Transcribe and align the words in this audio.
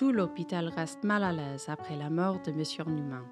Tout 0.00 0.12
l'hôpital 0.12 0.68
reste 0.68 1.04
mal 1.04 1.22
à 1.22 1.30
l'aise 1.30 1.66
après 1.68 1.94
la 1.94 2.08
mort 2.08 2.40
de 2.40 2.52
M. 2.52 2.62
Newman. 2.86 3.26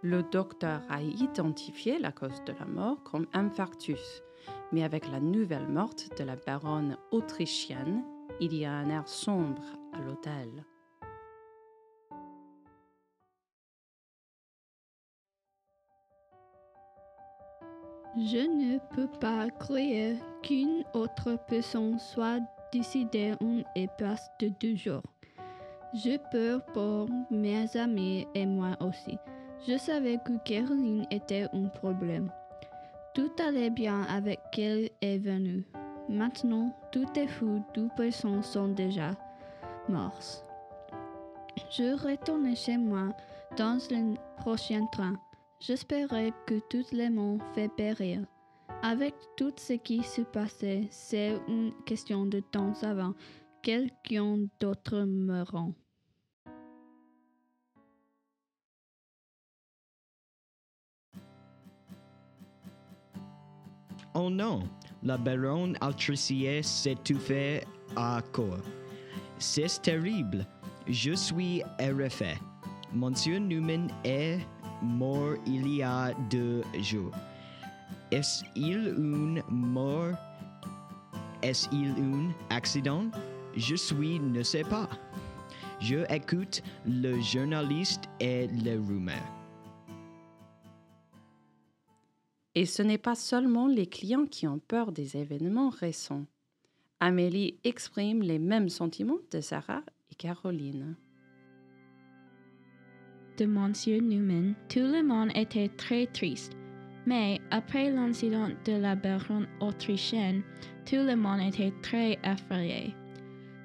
Le 0.00 0.22
docteur 0.22 0.80
a 0.88 1.02
identifié 1.02 1.98
la 1.98 2.12
cause 2.12 2.40
de 2.44 2.52
la 2.52 2.66
mort 2.66 3.02
comme 3.02 3.26
infarctus, 3.32 4.22
mais 4.70 4.84
avec 4.84 5.10
la 5.10 5.18
nouvelle 5.18 5.66
morte 5.66 6.16
de 6.16 6.22
la 6.22 6.36
baronne 6.36 6.96
autrichienne, 7.10 8.04
il 8.40 8.54
y 8.54 8.64
a 8.64 8.70
un 8.70 8.90
air 8.90 9.08
sombre 9.08 9.64
à 9.92 10.00
l'hôtel. 10.02 10.64
Je 18.16 18.46
ne 18.46 18.78
peux 18.94 19.10
pas 19.18 19.50
croire 19.50 20.14
qu'une 20.44 20.84
autre 20.94 21.36
personne 21.48 21.98
soit 21.98 22.38
décédée 22.72 23.34
en 23.42 23.64
espace 23.74 24.30
de 24.38 24.52
deux 24.60 24.76
jours. 24.76 25.02
J'ai 25.94 26.18
peur 26.18 26.60
pour 26.72 27.08
mes 27.30 27.76
amis 27.76 28.26
et 28.34 28.46
moi 28.46 28.76
aussi. 28.80 29.16
Je 29.68 29.78
savais 29.78 30.18
que 30.24 30.36
Caroline 30.44 31.06
était 31.12 31.46
un 31.52 31.68
problème. 31.68 32.32
Tout 33.14 33.30
allait 33.38 33.70
bien 33.70 34.02
avec 34.02 34.40
qu'elle 34.50 34.90
est 35.00 35.18
venue. 35.18 35.64
Maintenant, 36.08 36.76
tout 36.90 37.06
est 37.16 37.28
fou, 37.28 37.62
deux 37.74 37.88
personnes 37.96 38.42
sont 38.42 38.68
déjà 38.68 39.12
mortes. 39.88 40.44
Je 41.70 41.94
retourne 41.94 42.56
chez 42.56 42.76
moi 42.76 43.10
dans 43.56 43.78
le 43.88 44.16
prochain 44.38 44.86
train. 44.90 45.14
J'espérais 45.60 46.32
que 46.48 46.58
tout 46.68 46.84
le 46.92 47.08
monde 47.08 47.40
fait 47.54 47.68
périr. 47.68 48.20
Avec 48.82 49.14
tout 49.36 49.52
ce 49.56 49.74
qui 49.74 50.02
se 50.02 50.22
passait, 50.22 50.88
c'est 50.90 51.38
une 51.46 51.72
question 51.86 52.26
de 52.26 52.40
temps 52.40 52.72
avant 52.82 53.14
quelqu'un 53.62 54.48
d'autre 54.58 55.04
meurant. 55.04 55.72
Oh 64.16 64.30
non, 64.30 64.62
la 65.02 65.16
baronne 65.16 65.76
Altricier 65.80 66.62
s'est 66.62 66.94
fait 67.18 67.66
à 67.96 68.22
corps. 68.30 68.62
C'est 69.40 69.82
terrible. 69.82 70.46
Je 70.86 71.14
suis 71.14 71.62
RFA. 71.80 72.38
Monsieur 72.92 73.38
Newman 73.38 73.88
est 74.04 74.38
mort 74.82 75.34
il 75.46 75.66
y 75.66 75.82
a 75.82 76.12
deux 76.30 76.62
jours. 76.80 77.10
Est-il 78.12 78.94
une 78.96 79.42
mort? 79.48 80.14
Est-il 81.42 81.88
un 81.98 82.54
accident? 82.54 83.06
Je 83.56 83.74
suis 83.74 84.20
ne 84.20 84.44
sais 84.44 84.62
pas. 84.62 84.88
Je 85.80 86.04
écoute 86.08 86.62
le 86.86 87.20
journaliste 87.20 88.04
et 88.20 88.46
les 88.46 88.76
rumeurs. 88.76 89.43
Et 92.54 92.66
ce 92.66 92.82
n'est 92.82 92.98
pas 92.98 93.14
seulement 93.14 93.66
les 93.66 93.86
clients 93.86 94.26
qui 94.26 94.46
ont 94.46 94.60
peur 94.60 94.92
des 94.92 95.16
événements 95.16 95.70
récents. 95.70 96.26
Amélie 97.00 97.58
exprime 97.64 98.22
les 98.22 98.38
mêmes 98.38 98.68
sentiments 98.68 99.18
de 99.30 99.40
Sarah 99.40 99.82
et 100.10 100.14
Caroline 100.14 100.96
de 103.36 103.46
Monsieur 103.46 103.98
Newman, 104.00 104.54
tout 104.68 104.80
le 104.80 105.02
monde 105.02 105.30
était 105.34 105.68
très 105.68 106.06
triste. 106.06 106.56
Mais 107.06 107.40
après 107.50 107.90
l'incident 107.90 108.48
de 108.64 108.72
la 108.72 108.94
baronne 108.94 109.48
autrichienne, 109.60 110.42
tout 110.86 110.96
le 110.96 111.16
monde 111.16 111.40
était 111.40 111.72
très 111.82 112.18
effrayé. 112.24 112.94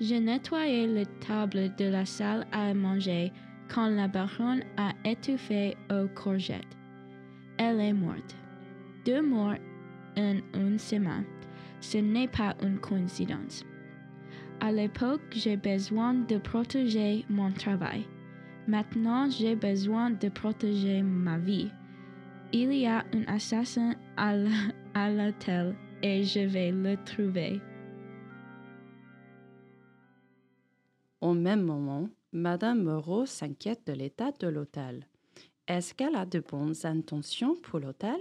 Je 0.00 0.14
nettoyais 0.14 0.86
la 0.86 1.04
table 1.26 1.74
de 1.76 1.86
la 1.86 2.04
salle 2.04 2.46
à 2.52 2.72
manger 2.74 3.32
quand 3.68 3.88
la 3.88 4.08
baronne 4.08 4.62
a 4.76 4.92
étouffé 5.04 5.76
aux 5.90 6.08
courgettes. 6.08 6.76
Elle 7.58 7.80
est 7.80 7.92
morte. 7.92 8.36
Deux 9.06 9.22
morts 9.22 9.54
en 10.16 10.38
une 10.52 10.80
semaine. 10.80 11.24
Ce 11.80 11.98
n'est 11.98 12.26
pas 12.26 12.56
une 12.60 12.80
coïncidence. 12.80 13.62
À 14.58 14.72
l'époque, 14.72 15.20
j'ai 15.30 15.56
besoin 15.56 16.12
de 16.12 16.38
protéger 16.38 17.24
mon 17.28 17.52
travail. 17.52 18.04
Maintenant, 18.66 19.30
j'ai 19.30 19.54
besoin 19.54 20.10
de 20.10 20.28
protéger 20.28 21.02
ma 21.02 21.38
vie. 21.38 21.70
Il 22.52 22.72
y 22.72 22.86
a 22.86 23.04
un 23.14 23.22
assassin 23.32 23.94
à 24.16 24.34
l'hôtel 25.08 25.76
et 26.02 26.24
je 26.24 26.40
vais 26.40 26.72
le 26.72 26.96
trouver. 27.04 27.60
Au 31.20 31.32
même 31.32 31.62
moment, 31.62 32.08
Madame 32.32 32.82
Moreau 32.82 33.24
s'inquiète 33.24 33.86
de 33.86 33.92
l'état 33.92 34.32
de 34.32 34.48
l'hôtel. 34.48 35.06
Est-ce 35.68 35.94
qu'elle 35.94 36.16
a 36.16 36.26
de 36.26 36.40
bonnes 36.40 36.74
intentions 36.82 37.54
pour 37.62 37.78
l'hôtel? 37.78 38.18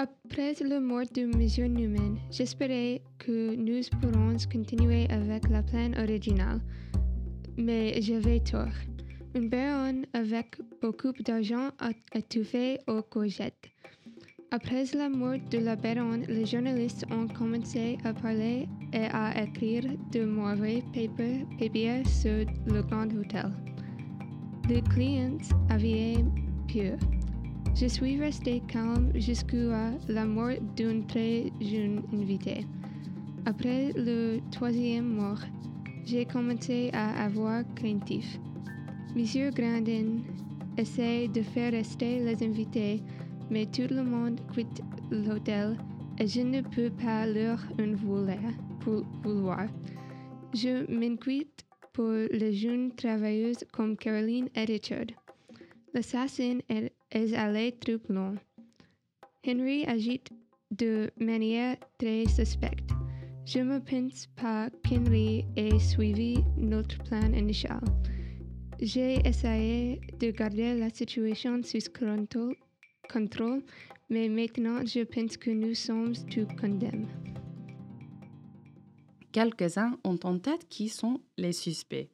Après 0.00 0.54
le 0.60 0.78
mort 0.78 1.10
de 1.12 1.22
M. 1.22 1.72
Newman, 1.72 2.18
j'espérais 2.30 3.02
que 3.18 3.56
nous 3.56 3.80
pourrons 4.00 4.36
continuer 4.48 5.10
avec 5.10 5.48
la 5.48 5.60
plan 5.60 5.90
originale 6.00 6.60
mais 7.56 8.00
j'avais 8.00 8.38
tort. 8.38 8.78
Une 9.34 9.48
baronne 9.48 10.06
avec 10.14 10.56
beaucoup 10.80 11.10
d'argent 11.24 11.70
a 11.80 11.90
étouffé 12.14 12.78
aux 12.86 13.02
courgettes. 13.02 13.72
Après 14.52 14.84
la 14.94 15.08
mort 15.08 15.40
de 15.50 15.58
la 15.58 15.74
baronne, 15.74 16.24
les 16.28 16.46
journalistes 16.46 17.04
ont 17.10 17.26
commencé 17.26 17.98
à 18.04 18.14
parler 18.14 18.68
et 18.92 19.06
à 19.12 19.42
écrire 19.42 19.82
de 20.12 20.24
mauvais 20.24 20.80
papiers 20.94 22.04
sur 22.04 22.46
le 22.72 22.82
grand 22.82 23.12
hôtel. 23.16 23.50
Les 24.68 24.80
clients 24.82 25.38
avaient 25.68 26.24
peur. 26.72 27.17
Je 27.80 27.86
suis 27.86 28.18
resté 28.18 28.60
calme 28.66 29.12
jusqu'à 29.14 29.92
la 30.08 30.24
mort 30.24 30.58
d'un 30.76 31.00
très 31.02 31.52
jeune 31.60 32.02
invité. 32.12 32.66
Après 33.46 33.92
le 33.94 34.40
troisième 34.50 35.06
mort, 35.06 35.38
j'ai 36.04 36.24
commencé 36.24 36.90
à 36.92 37.24
avoir 37.24 37.62
craintif. 37.76 38.40
Monsieur 39.14 39.50
Grandin 39.50 40.24
essaie 40.76 41.28
de 41.28 41.40
faire 41.40 41.70
rester 41.70 42.18
les 42.18 42.42
invités, 42.42 43.00
mais 43.48 43.66
tout 43.66 43.86
le 43.88 44.02
monde 44.02 44.40
quitte 44.52 44.82
l'hôtel 45.12 45.78
et 46.18 46.26
je 46.26 46.40
ne 46.40 46.62
peux 46.62 46.90
pas 46.90 47.26
leur 47.28 47.60
en 47.78 47.94
vouloir. 47.94 49.68
Je 50.52 50.84
m'inquiète 50.92 51.64
pour 51.92 52.10
les 52.10 52.52
jeunes 52.54 52.92
travailleuses 52.96 53.64
comme 53.72 53.96
Caroline 53.96 54.48
et 54.56 54.64
Richard. 54.64 55.27
L'assassin 55.94 56.58
est, 56.68 56.92
allé 57.34 57.72
trop 57.72 58.12
loin. 58.12 58.34
Henry 59.46 59.84
agit 59.86 60.22
de 60.70 61.10
manière 61.18 61.76
très 61.98 62.26
suspecte. 62.26 62.90
Je 63.46 63.60
ne 63.60 63.78
pense 63.78 64.26
pas 64.36 64.68
qu'Henry 64.86 65.46
ait 65.56 65.78
suivi 65.78 66.36
notre 66.58 67.02
plan 67.04 67.32
initial. 67.32 67.80
J'ai 68.78 69.26
essayé 69.26 70.00
de 70.20 70.30
garder 70.30 70.74
la 70.74 70.90
situation 70.90 71.62
sous 71.62 71.90
contrôle, 73.10 73.62
mais 74.10 74.28
maintenant 74.28 74.84
je 74.84 75.04
pense 75.04 75.38
que 75.38 75.50
nous 75.50 75.74
sommes 75.74 76.12
tous 76.30 76.46
condamnés. 76.60 77.08
Quelques-uns 79.32 79.98
ont 80.04 80.18
en 80.24 80.38
tête 80.38 80.68
qui 80.68 80.88
sont 80.90 81.20
les 81.38 81.52
suspects. 81.52 82.10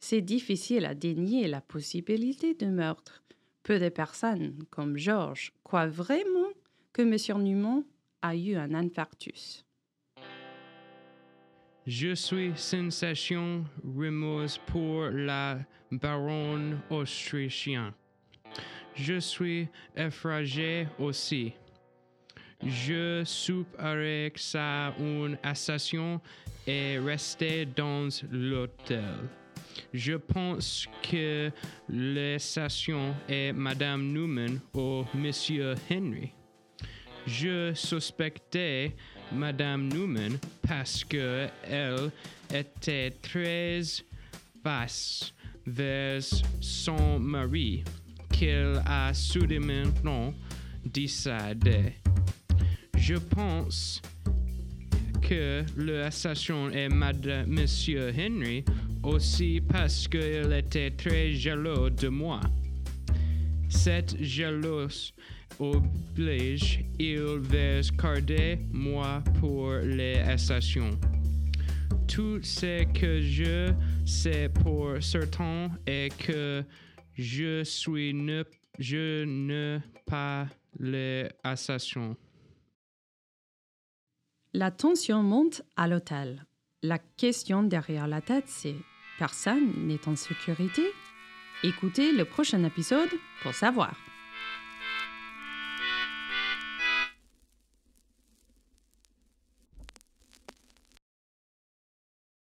C'est 0.00 0.20
difficile 0.20 0.84
à 0.84 0.94
dénier 0.94 1.48
la 1.48 1.60
possibilité 1.60 2.54
de 2.54 2.66
meurtre. 2.66 3.22
Peu 3.62 3.78
de 3.78 3.88
personnes, 3.88 4.64
comme 4.70 4.96
Georges, 4.96 5.52
croient 5.64 5.88
vraiment 5.88 6.52
que 6.92 7.02
M. 7.02 7.42
Newman 7.42 7.84
a 8.22 8.34
eu 8.34 8.54
un 8.54 8.74
infarctus. 8.74 9.64
Je 11.86 12.14
suis 12.14 12.52
sensation 12.54 13.64
remorse 13.82 14.58
pour 14.66 15.04
la 15.04 15.58
baronne 15.90 16.80
autrichienne. 16.90 17.92
Je 18.94 19.18
suis 19.20 19.68
effrayé 19.96 20.86
aussi. 20.98 21.52
Je 22.62 23.24
avec 23.78 24.38
sa 24.38 24.92
une 24.98 25.38
assassin 25.42 26.20
est 26.66 26.98
resté 26.98 27.64
dans 27.64 28.08
l'hôtel. 28.30 29.28
Je 29.92 30.14
pense 30.14 30.86
que 31.02 31.50
l'assassin 31.88 33.14
est 33.28 33.52
Madame 33.52 34.12
Newman 34.12 34.60
ou 34.74 35.04
Monsieur 35.14 35.74
Henry. 35.90 36.32
Je 37.26 37.72
suspectais 37.74 38.94
Madame 39.32 39.88
Newman 39.88 40.38
parce 40.66 41.04
qu'elle 41.04 42.10
était 42.52 43.10
très 43.22 43.82
basse 44.64 45.34
vers 45.66 46.22
son 46.60 47.18
mari 47.18 47.84
qu'elle 48.32 48.82
a 48.86 49.12
soudainement 49.12 50.32
décédé. 50.84 51.94
Je 52.96 53.14
pense 53.14 54.00
que 55.20 55.64
l'assassin 55.76 56.70
est 56.70 56.88
Madame 56.88 57.46
Monsieur 57.48 58.12
Henry, 58.16 58.64
aussi 59.02 59.60
parce 59.60 60.08
qu'il 60.08 60.52
était 60.52 60.90
très 60.90 61.32
jaloux 61.32 61.90
de 61.90 62.08
moi. 62.08 62.40
Cette 63.68 64.20
jalousie 64.22 65.12
oblige, 65.58 66.84
il 66.98 67.18
veut 67.18 67.80
garder 67.96 68.58
moi 68.72 69.22
pour 69.40 69.72
les 69.74 70.18
assassins. 70.18 70.98
Tout 72.06 72.42
ce 72.42 72.84
que 72.92 73.20
je 73.20 73.72
sais 74.06 74.48
pour 74.48 75.02
certain 75.02 75.70
est 75.86 76.16
que 76.16 76.64
je 77.14 77.64
suis 77.64 78.14
ne, 78.14 78.44
je 78.78 79.24
ne 79.24 79.78
pas 80.06 80.46
l'assassin. 80.78 82.16
La 84.54 84.70
tension 84.70 85.22
monte 85.22 85.62
à 85.76 85.86
l'hôtel. 85.86 86.44
La 86.82 86.98
question 86.98 87.64
derrière 87.64 88.06
la 88.06 88.20
tête, 88.20 88.46
c'est 88.46 88.76
personne 89.18 89.88
n'est 89.88 90.06
en 90.06 90.14
sécurité 90.14 90.84
Écoutez 91.64 92.12
le 92.12 92.24
prochain 92.24 92.62
épisode 92.62 93.10
pour 93.42 93.52
savoir. 93.52 93.96